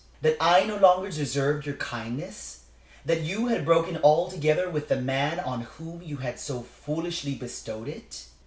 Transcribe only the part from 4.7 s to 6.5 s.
the man on whom you had